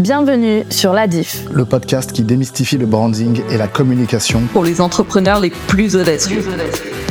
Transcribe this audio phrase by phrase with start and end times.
[0.00, 4.80] Bienvenue sur La Diff, le podcast qui démystifie le branding et la communication pour les
[4.80, 6.42] entrepreneurs les plus audacieux.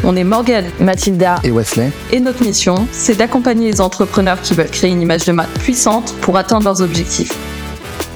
[0.04, 1.92] On est Morgan, Mathilda et Wesley.
[2.12, 6.16] Et notre mission, c'est d'accompagner les entrepreneurs qui veulent créer une image de marque puissante
[6.22, 7.38] pour atteindre leurs objectifs.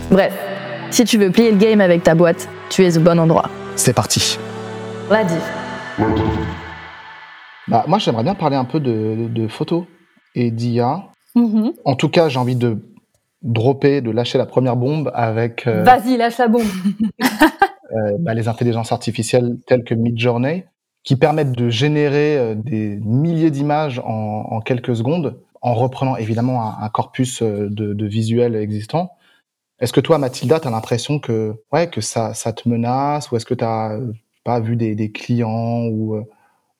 [0.09, 0.33] Bref,
[0.89, 3.51] si tu veux plier le game avec ta boîte, tu es au bon endroit.
[3.75, 4.39] C'est parti.
[5.11, 5.37] La Diff.
[7.67, 9.83] Bah, moi, j'aimerais bien parler un peu de, photos
[10.33, 11.11] et d'IA.
[11.35, 11.73] Mm-hmm.
[11.85, 12.79] En tout cas, j'ai envie de
[13.43, 15.67] dropper, de lâcher la première bombe avec.
[15.67, 16.63] Euh, Vas-y, lâche la bombe.
[17.19, 20.65] euh, bah, les intelligences artificielles telles que Midjourney,
[21.03, 26.61] qui permettent de générer euh, des milliers d'images en, en, quelques secondes, en reprenant évidemment
[26.63, 29.11] un, un corpus euh, de, de, visuels existants.
[29.79, 33.35] Est-ce que toi, Mathilda, tu as l'impression que, ouais, que ça, ça te menace ou
[33.35, 33.99] est-ce que tu as
[34.45, 36.23] pas vu des, des clients ou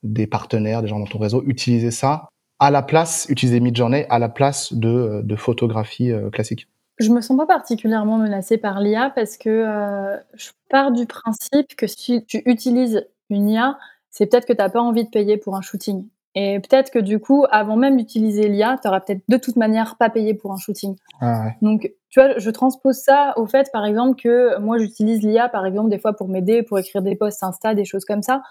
[0.03, 2.27] des partenaires, des gens dans ton réseau utiliser ça
[2.63, 7.09] à la place, utiliser Midjourney à la place de, euh, de photographie euh, classique Je
[7.09, 11.87] me sens pas particulièrement menacée par l'IA parce que euh, je pars du principe que
[11.87, 13.77] si tu utilises une IA,
[14.11, 16.07] c'est peut-être que tu n'as pas envie de payer pour un shooting.
[16.35, 19.97] Et peut-être que du coup, avant même d'utiliser l'IA, tu auras peut-être de toute manière
[19.97, 20.95] pas payé pour un shooting.
[21.19, 25.49] Ah Donc, tu vois, je transpose ça au fait, par exemple, que moi, j'utilise l'IA,
[25.49, 28.41] par exemple, des fois pour m'aider, pour écrire des posts Insta, des choses comme ça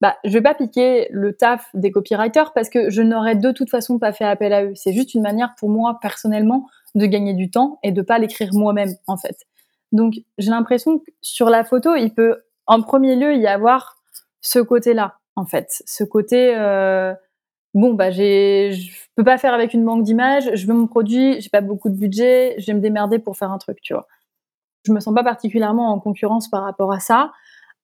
[0.00, 3.70] bah, je vais pas piquer le taf des copywriters parce que je n'aurais de toute
[3.70, 4.72] façon pas fait appel à eux.
[4.74, 8.50] C'est juste une manière pour moi personnellement de gagner du temps et de pas l'écrire
[8.52, 9.36] moi-même en fait.
[9.92, 13.96] Donc j'ai l'impression que sur la photo, il peut en premier lieu y avoir
[14.40, 17.14] ce côté-là en fait, ce côté euh,
[17.74, 21.40] bon bah j'ai je peux pas faire avec une banque d'images, je veux mon produit,
[21.40, 24.06] j'ai pas beaucoup de budget, je vais me démerder pour faire un truc, tu vois.
[24.84, 27.32] Je me sens pas particulièrement en concurrence par rapport à ça.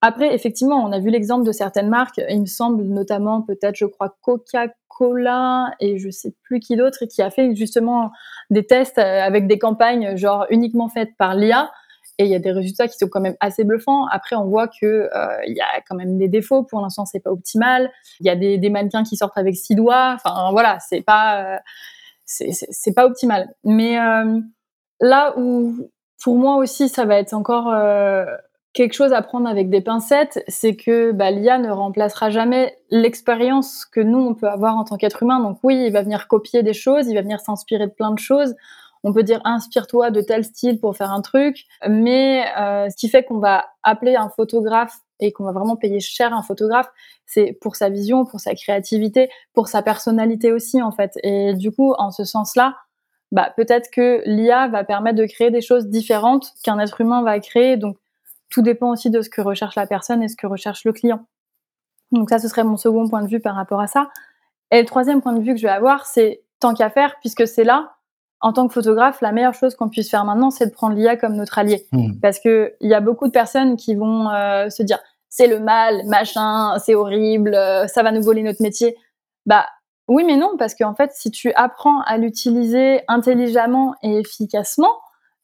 [0.03, 3.85] Après, effectivement, on a vu l'exemple de certaines marques, il me semble notamment peut-être, je
[3.85, 8.11] crois, Coca-Cola et je sais plus qui d'autre, qui a fait justement
[8.49, 11.71] des tests euh, avec des campagnes genre uniquement faites par l'IA.
[12.17, 14.07] Et il y a des résultats qui sont quand même assez bluffants.
[14.07, 16.63] Après, on voit que euh, il y a quand même des défauts.
[16.63, 17.91] Pour l'instant, c'est pas optimal.
[18.21, 20.17] Il y a des, mannequins qui sortent avec six doigts.
[20.17, 21.59] Enfin, voilà, c'est pas, euh,
[22.27, 23.49] c'est pas optimal.
[23.65, 23.97] Mais
[25.01, 25.91] là où,
[26.23, 27.73] pour moi aussi, ça va être encore
[28.73, 33.85] quelque chose à prendre avec des pincettes, c'est que bah, l'IA ne remplacera jamais l'expérience
[33.85, 35.41] que nous, on peut avoir en tant qu'être humain.
[35.41, 38.19] Donc oui, il va venir copier des choses, il va venir s'inspirer de plein de
[38.19, 38.55] choses.
[39.03, 43.09] On peut dire inspire-toi de tel style pour faire un truc, mais euh, ce qui
[43.09, 46.89] fait qu'on va appeler un photographe et qu'on va vraiment payer cher un photographe,
[47.25, 51.13] c'est pour sa vision, pour sa créativité, pour sa personnalité aussi en fait.
[51.23, 52.77] Et du coup, en ce sens-là,
[53.33, 57.39] bah, peut-être que l'IA va permettre de créer des choses différentes qu'un être humain va
[57.41, 57.77] créer.
[57.77, 57.97] Donc
[58.51, 61.25] tout dépend aussi de ce que recherche la personne et ce que recherche le client.
[62.13, 64.11] Donc ça, ce serait mon second point de vue par rapport à ça.
[64.71, 67.47] Et le troisième point de vue que je vais avoir, c'est tant qu'à faire, puisque
[67.47, 67.95] c'est là,
[68.41, 71.17] en tant que photographe, la meilleure chose qu'on puisse faire maintenant, c'est de prendre l'IA
[71.17, 71.87] comme notre allié.
[71.93, 72.19] Hmm.
[72.21, 75.61] Parce que il y a beaucoup de personnes qui vont euh, se dire c'est le
[75.61, 78.97] mal, machin, c'est horrible, euh, ça va nous voler notre métier.
[79.47, 79.67] Bah
[80.09, 84.91] oui, mais non, parce qu'en fait, si tu apprends à l'utiliser intelligemment et efficacement,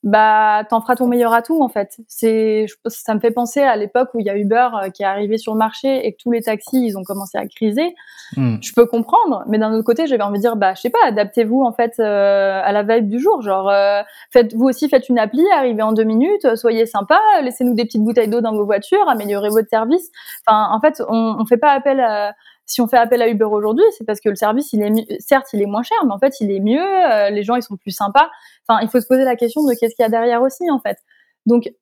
[0.07, 1.99] bah t'en feras ton meilleur atout en fait.
[2.07, 5.07] C'est ça me fait penser à l'époque où il y a Uber euh, qui est
[5.07, 7.93] arrivé sur le marché et que tous les taxis ils ont commencé à criser.
[8.37, 8.59] Hmm.
[8.63, 11.01] Je peux comprendre, mais d'un autre côté j'avais envie de dire bah je sais pas,
[11.07, 13.43] adaptez-vous en fait euh, à la vibe du jour.
[13.43, 17.75] Genre euh, faites vous aussi faites une appli, arrivez en deux minutes, soyez sympa, laissez-nous
[17.75, 20.13] des petites bouteilles d'eau dans vos voitures, améliorez votre service.
[20.47, 22.33] Enfin en fait on, on fait pas appel à
[22.67, 25.47] si on fait appel à Uber aujourd'hui, c'est parce que le service, il est certes,
[25.53, 26.81] il est moins cher, mais en fait, il est mieux.
[26.81, 28.29] Euh, les gens, ils sont plus sympas.
[28.69, 30.81] Enfin, il faut se poser la question de qu'est-ce qu'il y a derrière aussi, en
[30.81, 30.99] fait.
[31.47, 31.73] Donc,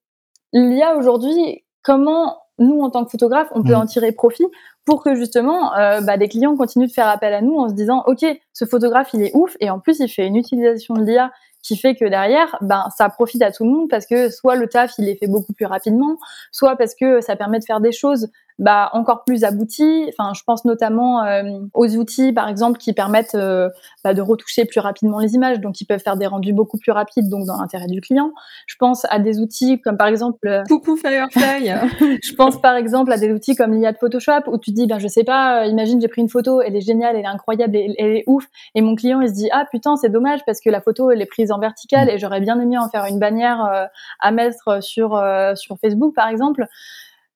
[0.52, 3.76] l'IA aujourd'hui, comment nous, en tant que photographes, on peut mmh.
[3.76, 4.46] en tirer profit
[4.84, 7.74] pour que justement, euh, bah, des clients continuent de faire appel à nous en se
[7.74, 11.02] disant, ok, ce photographe, il est ouf, et en plus, il fait une utilisation de
[11.02, 11.32] l'IA
[11.64, 14.68] qui fait que derrière, ben, ça profite à tout le monde parce que soit le
[14.68, 16.18] taf, il est fait beaucoup plus rapidement,
[16.52, 18.28] soit parce que ça permet de faire des choses
[18.58, 20.08] bah, encore plus abouti.
[20.08, 21.42] Enfin, je pense notamment euh,
[21.74, 23.68] aux outils, par exemple, qui permettent euh,
[24.04, 26.92] bah, de retoucher plus rapidement les images, donc ils peuvent faire des rendus beaucoup plus
[26.92, 28.32] rapides, donc dans l'intérêt du client.
[28.66, 30.46] Je pense à des outils comme par exemple.
[30.46, 31.72] Euh, Coucou Firefly.
[32.22, 34.98] je pense par exemple à des outils comme l'IA de Photoshop où tu dis, ben
[34.98, 37.94] je sais pas, imagine j'ai pris une photo, elle est géniale, elle est incroyable, elle,
[37.98, 40.70] elle, est ouf, et mon client il se dit ah putain c'est dommage parce que
[40.70, 43.88] la photo elle est prise en verticale et j'aurais bien aimé en faire une bannière
[44.20, 45.20] à mettre sur
[45.56, 46.66] sur Facebook par exemple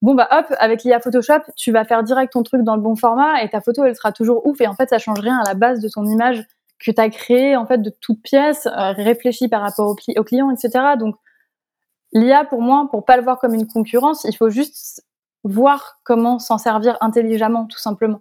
[0.03, 2.97] bon bah hop, avec l'IA Photoshop, tu vas faire direct ton truc dans le bon
[2.97, 5.49] format et ta photo elle sera toujours ouf et en fait ça change rien à
[5.49, 6.45] la base de ton image
[6.79, 10.51] que tu as créée en fait de toutes pièces, euh, réfléchie par rapport au, client,
[10.51, 10.97] etc.
[10.99, 11.17] Donc
[12.13, 15.05] l'IA pour moi, pour pas le voir comme une concurrence, il faut juste
[15.45, 18.21] voir comment s'en servir intelligemment tout simplement.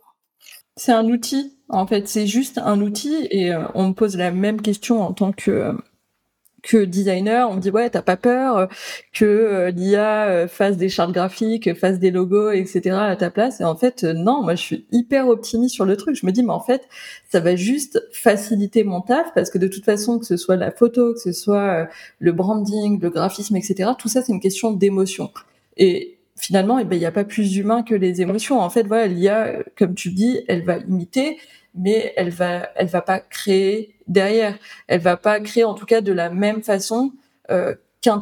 [0.76, 4.32] C'est un outil, en fait, c'est juste un outil et euh, on me pose la
[4.32, 5.76] même question en tant que
[6.64, 8.66] que designer, on me dit ouais, t'as pas peur euh,
[9.14, 12.96] que euh, l'IA euh, fasse des chartes graphiques, fasse des logos, etc.
[12.96, 13.62] à ta place.
[13.62, 16.16] Et en fait, non, moi je suis hyper optimiste sur le truc.
[16.16, 16.88] Je me dis mais en fait,
[17.30, 20.72] ça va juste faciliter mon taf parce que de toute façon, que ce soit la
[20.72, 21.88] photo, que ce soit
[22.20, 23.92] le branding, le graphisme, etc.
[23.98, 25.32] Tout ça, c'est une question d'émotion.
[25.78, 28.60] Et finalement, eh ben, il n'y a pas plus humain que les émotions.
[28.60, 31.38] En fait, voilà, l'IA, comme tu dis, elle va imiter,
[31.78, 34.58] mais elle va, elle va pas créer derrière.
[34.88, 37.12] Elle va pas créer, en tout cas, de la même façon
[37.52, 38.20] euh, qu'un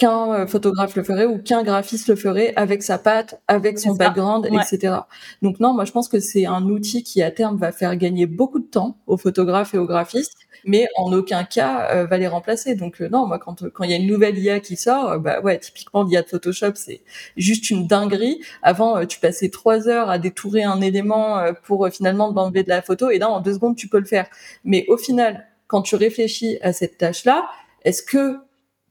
[0.00, 3.94] qu'un euh, photographe le ferait ou qu'un graphiste le ferait avec sa patte, avec son
[3.94, 4.94] background, etc.
[5.42, 8.24] Donc non, moi je pense que c'est un outil qui à terme va faire gagner
[8.26, 12.28] beaucoup de temps aux photographes et aux graphistes, mais en aucun cas euh, va les
[12.28, 12.74] remplacer.
[12.74, 15.42] Donc euh, non, moi quand quand il y a une nouvelle IA qui sort, bah
[15.42, 17.02] ouais, typiquement l'IA de Photoshop, c'est
[17.36, 18.40] juste une dinguerie.
[18.62, 23.10] Avant, tu passais trois heures à détourer un élément pour finalement enlever de la photo,
[23.10, 24.26] et là en deux secondes tu peux le faire.
[24.64, 27.46] Mais au final, quand tu réfléchis à cette tâche-là,
[27.84, 28.38] est-ce que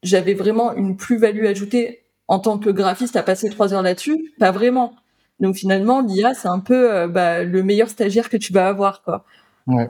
[0.03, 4.51] j'avais vraiment une plus-value ajoutée en tant que graphiste à passer trois heures là-dessus Pas
[4.51, 4.93] vraiment.
[5.39, 9.03] Donc finalement, l'IA, c'est un peu euh, bah, le meilleur stagiaire que tu vas avoir,
[9.03, 9.25] quoi.
[9.67, 9.89] Ouais.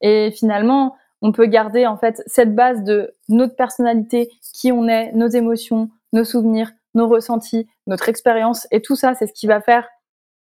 [0.00, 5.12] Et finalement, on peut garder en fait cette base de notre personnalité, qui on est,
[5.12, 9.60] nos émotions, nos souvenirs, nos ressentis, notre expérience, et tout ça, c'est ce qui va
[9.60, 9.86] faire,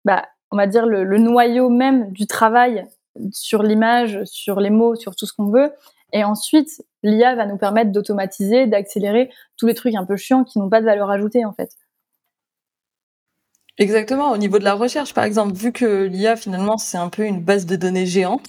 [0.04, 2.86] bah, on va dire le, le noyau même du travail
[3.32, 5.72] sur l'image, sur les mots, sur tout ce qu'on veut.
[6.12, 10.58] Et ensuite, l'IA va nous permettre d'automatiser, d'accélérer tous les trucs un peu chiants qui
[10.58, 11.70] n'ont pas de valeur ajoutée en fait.
[13.78, 14.30] Exactement.
[14.30, 17.42] Au niveau de la recherche, par exemple, vu que l'IA finalement c'est un peu une
[17.42, 18.46] base de données géante,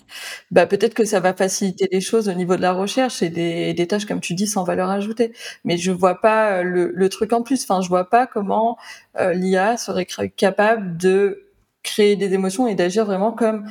[0.51, 3.88] bah peut-être que ça va faciliter les choses au niveau de la recherche et des,
[3.88, 5.33] tâches comme tu dis sans valeur ajoutée.
[5.65, 7.63] Mais je vois pas le, truc en plus.
[7.63, 8.77] Enfin, je vois pas comment
[9.19, 11.44] euh, l'IA serait capable de
[11.83, 13.65] créer des émotions et d'agir vraiment comme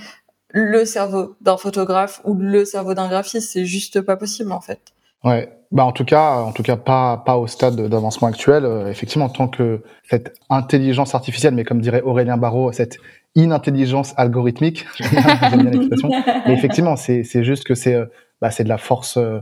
[0.51, 4.81] le cerveau d'un photographe ou le cerveau d'un graphiste, c'est juste pas possible en fait.
[5.25, 8.65] Ouais, bah en tout cas, en tout cas pas pas au stade d'avancement actuel.
[8.65, 12.99] Euh, effectivement, tant que cette intelligence artificielle, mais comme dirait Aurélien Barraud, cette
[13.37, 16.43] inintelligence algorithmique, bien.
[16.47, 18.07] Mais effectivement, c'est c'est juste que c'est euh,
[18.41, 19.17] bah, c'est de la force.
[19.19, 19.41] Euh,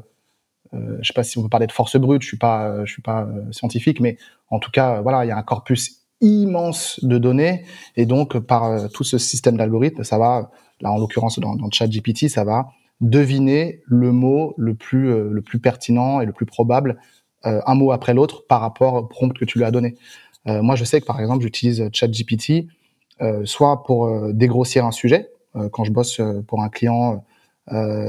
[0.74, 2.22] euh, je sais pas si on peut parler de force brute.
[2.22, 4.18] Je suis pas je suis pas scientifique, mais
[4.50, 7.64] en tout cas, voilà, il y a un corpus immense de données
[7.96, 10.50] et donc par tout ce système d'algorithmes, ça va
[10.80, 12.68] là en l'occurrence dans, dans ChatGPT, ça va
[13.00, 16.98] deviner le mot le plus, euh, le plus pertinent et le plus probable,
[17.46, 19.96] euh, un mot après l'autre, par rapport au prompt que tu lui as donné.
[20.46, 22.66] Euh, moi, je sais que par exemple, j'utilise ChatGPT
[23.44, 25.30] soit pour dégrossir un sujet,
[25.70, 27.24] quand je bosse pour un client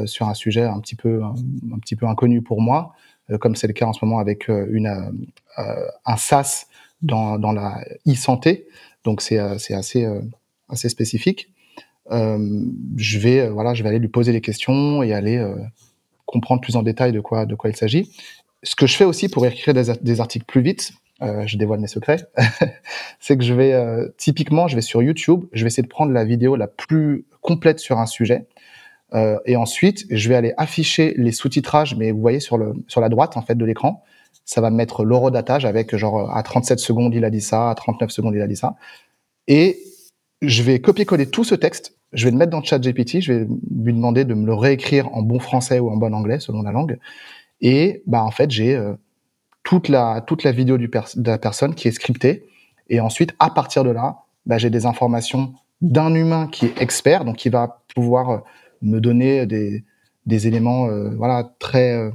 [0.06, 2.96] sur un sujet un petit peu, un, petit peu inconnu pour moi,
[3.40, 5.28] comme c'est le cas en ce moment avec une,
[5.58, 6.66] un SaaS
[7.04, 8.66] dans, dans la e-santé.
[9.04, 10.08] Donc c'est assez,
[10.70, 11.54] assez spécifique.
[12.12, 12.62] Euh,
[12.98, 15.56] je vais euh, voilà, je vais aller lui poser les questions et aller euh,
[16.26, 18.12] comprendre plus en détail de quoi de quoi il s'agit.
[18.64, 21.80] Ce que je fais aussi pour écrire des, des articles plus vite, euh, je dévoile
[21.80, 22.28] mes secrets,
[23.22, 26.12] c'est que je vais euh, typiquement, je vais sur YouTube, je vais essayer de prendre
[26.12, 28.48] la vidéo la plus complète sur un sujet,
[29.14, 33.00] euh, et ensuite je vais aller afficher les sous-titrages, mais vous voyez sur le sur
[33.00, 34.04] la droite en fait de l'écran,
[34.44, 38.12] ça va mettre l'horodatage avec genre à 37 secondes il a dit ça, à 39
[38.12, 38.76] secondes il a dit ça,
[39.48, 39.80] et
[40.48, 43.94] je vais copier-coller tout ce texte, je vais le mettre dans ChatGPT, je vais lui
[43.94, 46.98] demander de me le réécrire en bon français ou en bon anglais selon la langue,
[47.62, 48.94] et bah en fait j'ai euh,
[49.64, 52.46] toute la toute la vidéo du de la personne qui est scriptée,
[52.90, 57.26] et ensuite à partir de là, bah, j'ai des informations d'un humain qui est expert,
[57.26, 58.38] donc qui va pouvoir euh,
[58.82, 59.84] me donner des,
[60.26, 62.12] des éléments euh, voilà très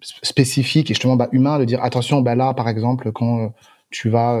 [0.00, 3.52] spécifiques et justement bah, humains, de dire attention, bah là par exemple quand
[3.90, 4.40] tu vas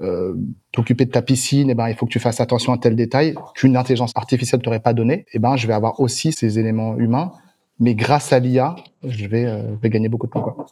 [0.00, 0.34] euh,
[0.72, 2.96] t'occuper de ta piscine, et eh ben, il faut que tu fasses attention à tel
[2.96, 5.14] détail qu'une intelligence artificielle t'aurait pas donné.
[5.14, 7.32] Et eh ben, je vais avoir aussi ces éléments humains,
[7.78, 10.42] mais grâce à l'IA, je vais, euh, gagner beaucoup de temps.
[10.42, 10.66] Quoi.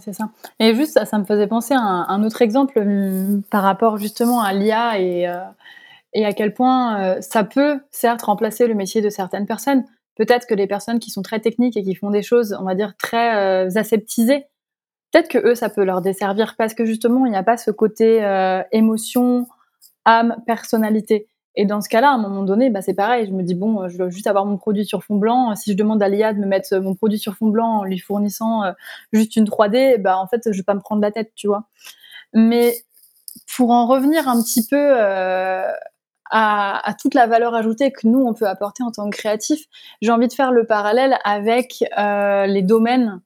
[0.00, 0.28] C'est ça.
[0.60, 4.42] Et juste, ça, ça me faisait penser à un, autre exemple hum, par rapport justement
[4.42, 5.38] à l'IA et, euh,
[6.12, 9.84] et à quel point euh, ça peut certes remplacer le métier de certaines personnes.
[10.16, 12.74] Peut-être que les personnes qui sont très techniques et qui font des choses, on va
[12.74, 14.44] dire, très euh, aseptisées,
[15.12, 17.70] peut-être que eux, ça peut leur desservir parce que justement, il n'y a pas ce
[17.70, 19.46] côté euh, émotion,
[20.04, 21.28] âme, personnalité.
[21.54, 23.26] Et dans ce cas-là, à un moment donné, bah, c'est pareil.
[23.26, 25.54] Je me dis, bon, je dois juste avoir mon produit sur fond blanc.
[25.54, 27.98] Si je demande à l'IA de me mettre mon produit sur fond blanc en lui
[27.98, 28.72] fournissant euh,
[29.12, 31.64] juste une 3D, bah, en fait, je vais pas me prendre la tête, tu vois.
[32.32, 32.74] Mais
[33.54, 35.66] pour en revenir un petit peu euh,
[36.30, 39.66] à, à, toute la valeur ajoutée que nous, on peut apporter en tant que créatif,
[40.00, 43.20] j'ai envie de faire le parallèle avec euh, les domaines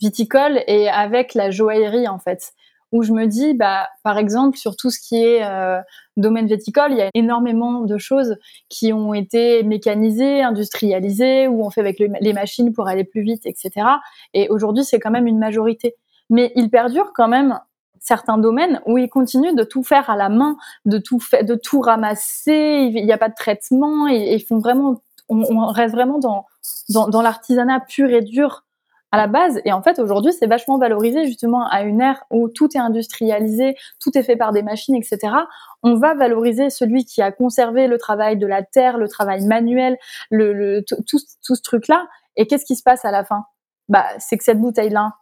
[0.00, 2.52] viticole et avec la joaillerie en fait.
[2.92, 5.80] où je me dis, bah, par exemple, sur tout ce qui est euh,
[6.16, 8.36] domaine viticole, il y a énormément de choses
[8.68, 13.46] qui ont été mécanisées, industrialisées, où on fait avec les machines pour aller plus vite,
[13.46, 13.86] etc.
[14.34, 15.94] Et aujourd'hui, c'est quand même une majorité.
[16.30, 17.60] Mais il perdure quand même
[18.00, 21.54] certains domaines où ils continuent de tout faire à la main, de tout fait, de
[21.54, 22.90] tout ramasser.
[22.92, 26.46] Il n'y a pas de traitement et font vraiment, on, reste vraiment dans,
[26.88, 28.64] dans l'artisanat pur et dur
[29.12, 29.60] à la base.
[29.64, 33.76] Et en fait, aujourd'hui, c'est vachement valorisé justement à une ère où tout est industrialisé,
[34.00, 35.34] tout est fait par des machines, etc.
[35.82, 39.98] On va valoriser celui qui a conservé le travail de la terre, le travail manuel,
[40.30, 42.06] le, le tout, tout ce truc-là.
[42.36, 43.44] Et qu'est-ce qui se passe à la fin?
[43.88, 45.14] Bah, c'est que cette bouteille-là,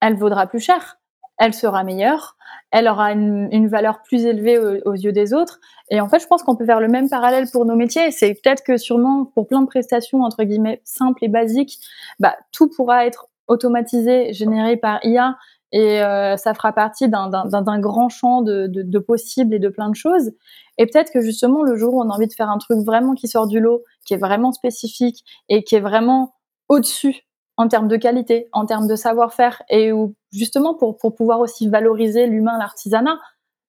[0.00, 0.98] elle vaudra plus cher,
[1.38, 2.36] elle sera meilleure,
[2.70, 5.60] elle aura une, valeur plus élevée aux, yeux des autres.
[5.90, 8.10] Et en fait, je pense qu'on peut faire le même parallèle pour nos métiers.
[8.10, 11.78] C'est peut-être que sûrement pour plein de prestations entre guillemets simples et basiques,
[12.18, 15.36] bah, tout pourra être automatisé, généré par IA,
[15.72, 19.94] et euh, ça fera partie d'un grand champ de, de, possibles et de plein de
[19.94, 20.32] choses.
[20.78, 23.14] Et peut-être que justement, le jour où on a envie de faire un truc vraiment
[23.14, 26.34] qui sort du lot, qui est vraiment spécifique et qui est vraiment
[26.68, 27.22] au-dessus
[27.62, 32.26] en termes de qualité, en termes de savoir-faire, et où justement pour, pouvoir aussi valoriser
[32.26, 33.18] l'humain, l'artisanat,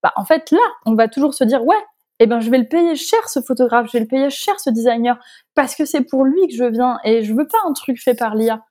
[0.02, 1.82] bah, en fait là, on va toujours se dire ouais,
[2.20, 4.70] eh ben je vais le payer cher ce photographe, je vais le payer cher ce
[4.70, 5.18] designer
[5.56, 8.16] parce que c'est pour lui que je viens et je veux pas un truc fait
[8.16, 8.62] par l'IA.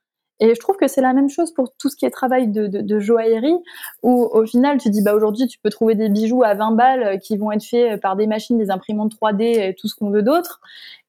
[0.43, 2.99] Et je trouve que c'est la même chose pour tout ce qui est travail de,
[2.99, 3.57] joaillerie,
[4.03, 7.03] où au final, tu dis, bah aujourd'hui, tu peux trouver des bijoux à 20 balles
[7.05, 10.11] euh, qui vont être faits par des machines, des imprimantes 3D et tout ce qu'on
[10.11, 10.61] veut d'autre.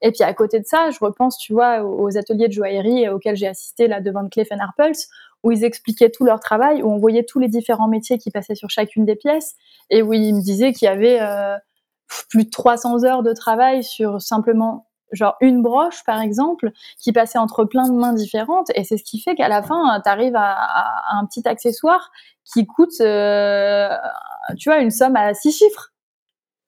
[0.04, 3.36] Et puis à côté de ça, je repense, tu vois, aux ateliers de joaillerie auxquels
[3.36, 4.94] j'ai assisté là devant Clef Arpels,
[5.42, 8.54] où ils expliquaient tout leur travail, où on voyait tous les différents métiers qui passaient
[8.54, 9.56] sur chacune des pièces,
[9.90, 11.58] et où ils me disaient qu'il y avait euh,
[12.30, 17.38] plus de 300 heures de travail sur simplement genre une broche par exemple qui passait
[17.38, 20.36] entre plein de mains différentes et c'est ce qui fait qu'à la fin tu arrives
[20.36, 22.12] à, un petit accessoire
[22.44, 23.90] qui coûte euh,
[24.58, 25.94] tu vois une somme à six chiffres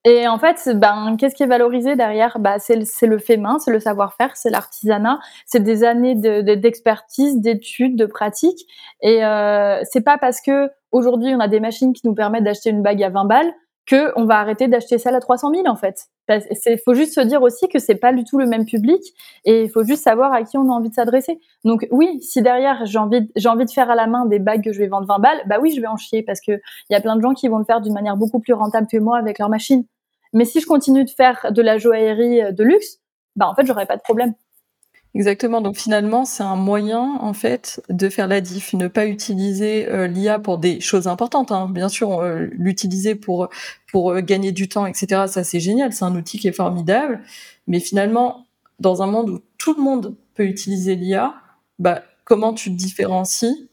[0.05, 2.37] et en fait, ben, qu'est-ce qui est valorisé derrière?
[2.39, 7.41] Bah, c'est, le, le fait main, c'est le savoir-faire, c'est l'artisanat, c'est des années d'expertise,
[7.41, 8.67] d'études, de pratique.
[9.01, 12.69] Et euh, c'est pas parce que aujourd'hui on a des machines qui nous permettent d'acheter
[12.69, 13.51] une bague à 20 balles
[13.87, 16.07] que on va arrêter d'acheter celle à 300 000 en fait.
[16.29, 19.01] Il faut juste se dire aussi que c'est pas du tout le même public
[19.45, 21.39] et il faut juste savoir à qui on a envie de s'adresser.
[21.63, 24.63] Donc oui, si derrière j'ai envie, j'ai envie de faire à la main des bagues
[24.63, 26.93] que je vais vendre 20 balles, bah oui, je vais en chier parce que il
[26.93, 28.97] y a plein de gens qui vont le faire d'une manière beaucoup plus rentable que
[28.97, 29.85] moi avec leur machine.
[30.33, 32.99] Mais si je continue de faire de la joaillerie de luxe,
[33.35, 34.33] bah en fait, j'aurais pas de problème.
[35.15, 35.61] Exactement.
[35.61, 40.07] Donc finalement, c'est un moyen en fait de faire la diff, ne pas utiliser euh,
[40.07, 41.53] l'IA pour des choses importantes.
[41.53, 41.69] Hein.
[41.71, 43.47] Bien sûr, euh, l'utiliser pour
[43.89, 45.23] pour euh, gagner du temps, etc.
[45.27, 45.93] Ça c'est génial.
[45.93, 47.21] C'est un outil qui est formidable.
[47.67, 48.45] Mais finalement,
[48.81, 51.33] dans un monde où tout le monde peut utiliser l'IA,
[51.79, 53.69] bah comment tu te différencies?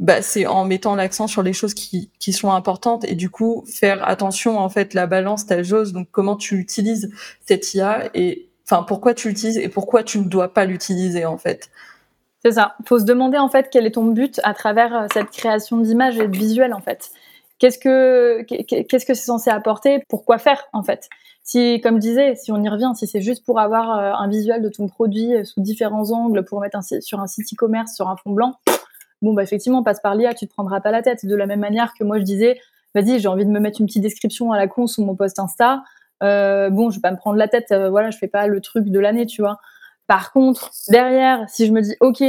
[0.00, 3.64] Bah, c'est en mettant l'accent sur les choses qui, qui sont importantes et du coup
[3.66, 7.10] faire attention en fait la balance ta jauge donc comment tu utilises
[7.46, 11.38] cette IA et Enfin, pourquoi tu l'utilises et pourquoi tu ne dois pas l'utiliser en
[11.38, 11.70] fait?
[12.44, 12.76] C'est ça.
[12.80, 15.78] Il faut se demander en fait quel est ton but à travers euh, cette création
[15.78, 17.10] d'images et de visuels en fait.
[17.58, 20.04] Qu'est-ce que qu'est-ce que c'est censé apporter?
[20.08, 21.08] Pourquoi faire en fait?
[21.42, 24.28] Si, comme je disais, si on y revient, si c'est juste pour avoir euh, un
[24.28, 27.96] visuel de ton produit euh, sous différents angles, pour mettre un, sur un site e-commerce
[27.96, 28.54] sur un fond blanc,
[29.20, 31.26] bon bah effectivement passe par l'IA, tu te prendras pas la tête.
[31.26, 32.60] De la même manière que moi je disais,
[32.94, 35.40] vas-y, j'ai envie de me mettre une petite description à la con sous mon post
[35.40, 35.82] Insta.
[36.22, 38.60] Euh, bon, je vais pas me prendre la tête, euh, voilà, je fais pas le
[38.60, 39.58] truc de l'année, tu vois.
[40.06, 42.22] Par contre, derrière, si je me dis, ok,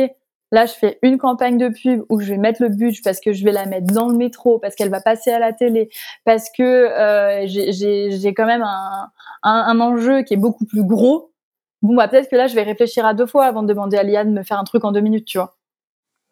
[0.51, 3.33] là, je fais une campagne de pub où je vais mettre le budget parce que
[3.33, 5.89] je vais la mettre dans le métro, parce qu'elle va passer à la télé,
[6.23, 9.11] parce que euh, j'ai quand même un,
[9.43, 11.31] un, enjeu qui est beaucoup plus gros.
[11.81, 14.03] Bon, bah peut-être que là, je vais réfléchir à deux fois avant de demander à
[14.03, 15.55] Liane de me faire un truc en deux minutes, tu vois.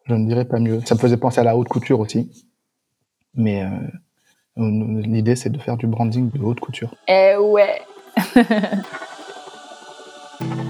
[0.05, 0.81] Je ne dirais pas mieux.
[0.85, 2.45] Ça me faisait penser à la haute couture aussi.
[3.35, 3.63] Mais
[4.59, 6.89] L'idée, c'est de faire du branding de haute couture.
[7.07, 7.81] Eh ouais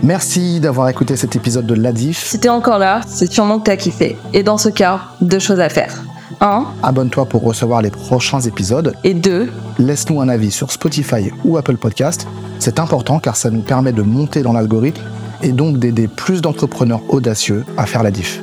[0.03, 2.23] Merci d'avoir écouté cet épisode de l'Adif.
[2.23, 4.17] Si t'es encore là, c'est sûrement que t'as kiffé.
[4.33, 6.03] Et dans ce cas, deux choses à faire.
[6.41, 6.65] 1.
[6.83, 8.93] Abonne-toi pour recevoir les prochains épisodes.
[9.03, 9.51] Et 2.
[9.77, 12.27] Laisse-nous un avis sur Spotify ou Apple Podcast.
[12.59, 15.01] C'est important car ça nous permet de monter dans l'algorithme
[15.41, 18.41] et donc d'aider plus d'entrepreneurs audacieux à faire la diff.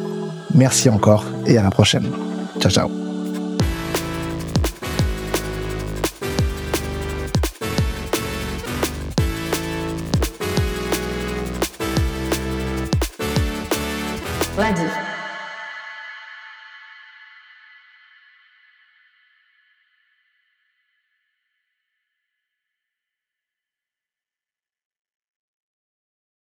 [0.55, 2.07] Merci encore et à la prochaine.
[2.61, 3.06] Ciao ciao.